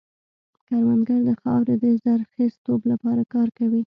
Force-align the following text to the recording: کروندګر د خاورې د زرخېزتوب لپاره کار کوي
کروندګر 0.67 1.19
د 1.27 1.31
خاورې 1.41 1.75
د 1.83 1.85
زرخېزتوب 2.03 2.81
لپاره 2.91 3.21
کار 3.33 3.47
کوي 3.57 3.79